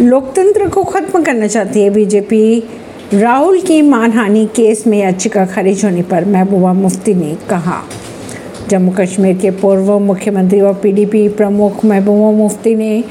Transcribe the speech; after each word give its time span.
लोकतंत्र 0.00 0.68
को 0.68 0.82
खत्म 0.84 1.22
करना 1.22 1.46
चाहती 1.46 1.80
है 1.80 1.90
बीजेपी 1.90 2.62
राहुल 3.14 3.60
की 3.60 3.82
मानहानि 3.82 4.44
केस 4.46 4.86
में 4.86 4.98
याचिका 4.98 5.44
खारिज 5.46 5.84
होने 5.84 6.02
पर 6.02 6.24
महबूबा 6.24 6.72
मुफ्ती 6.72 7.14
ने 7.14 7.34
कहा। 7.50 7.80
जम्मू 8.70 8.92
कश्मीर 8.92 9.36
के 9.38 9.50
पूर्व 9.50 9.98
मुख्यमंत्री 9.98 10.60
व 10.60 10.72
पीडीपी 10.74 11.28
प्रमुख 11.28 11.84
महबूबा 11.84 12.30
मुफ्ती 12.30 12.74
ने 12.74 13.04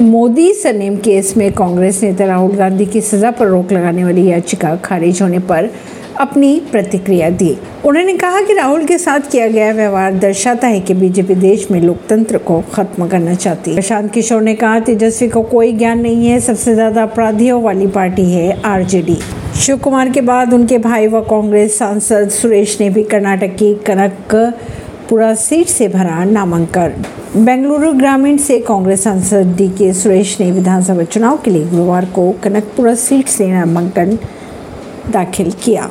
मोदी 0.00 0.52
सरनेम 0.54 0.96
केस 0.96 1.36
में 1.36 1.52
कांग्रेस 1.52 2.02
नेता 2.02 2.24
राहुल 2.24 2.56
गांधी 2.56 2.86
की 2.86 3.00
सजा 3.00 3.30
पर 3.30 3.46
रोक 3.46 3.72
लगाने 3.72 4.04
वाली 4.04 4.26
याचिका 4.26 4.74
खारिज 4.76 5.22
होने 5.22 5.38
पर 5.38 5.70
अपनी 6.18 6.58
प्रतिक्रिया 6.72 7.28
दी। 7.30 7.56
उन्होंने 7.86 8.12
कहा 8.14 8.40
कि 8.40 8.54
राहुल 8.54 8.84
के 8.84 8.98
साथ 8.98 9.30
किया 9.32 9.48
गया 9.48 9.72
व्यवहार 9.72 10.14
दर्शाता 10.14 10.66
है 10.66 10.80
कि 10.80 10.94
बीजेपी 10.94 11.34
देश 11.36 11.70
में 11.70 11.80
लोकतंत्र 11.80 12.38
को 12.38 12.60
खत्म 12.72 13.08
करना 13.08 13.34
चाहती 13.34 13.70
है। 13.70 13.76
प्रशांत 13.76 14.10
किशोर 14.12 14.42
ने 14.42 14.54
कहा, 14.54 14.80
तेजस्वी 14.80 15.28
को 15.28 15.42
कोई 15.44 15.72
ज्ञान 15.72 16.00
नहीं 16.00 16.28
है, 16.28 16.40
सबसे 16.40 16.74
ज़्यादा 16.74 17.02
अपराधियों 17.02 17.62
वाली 17.62 17.86
पार्टी 17.88 18.30
है 18.32 18.60
आरजेडी। 18.62 19.16
शिव 19.56 19.76
कुमार 19.76 20.08
के 20.08 20.20
बाद 20.22 20.52
उनके 20.54 20.78
भाई 20.78 21.06
व 21.06 21.20
कांग्रेस 21.20 21.78
सांसद 21.78 22.28
सुरेश 22.30 22.76
ने 22.80 22.88
भी 22.90 23.02
कर्नाटक 23.04 23.54
की 23.56 23.74
कनकपुरा 23.86 25.32
सीट 25.36 25.66
से 25.66 25.88
भरा 25.88 26.24
नामांकन। 26.24 27.04
बेंगलुरु 27.36 27.92
ग्रामीण 27.92 28.36
से 28.38 28.58
कांग्रेस 28.60 29.02
सांसद 29.04 29.54
डी 29.56 29.68
के 29.68 29.92
सुरेश 29.92 30.36
ने 30.40 30.50
विधानसभा 30.52 31.04
चुनाव 31.04 31.38
के 31.44 31.50
लिए 31.50 31.66
गुरुवार 31.66 32.04
को 32.14 32.30
कनकपुरा 32.44 32.94
सीट 32.96 33.28
से 33.28 33.46
नामांकन 33.46 34.18
दाखिल 35.10 35.50
किया। 35.64 35.90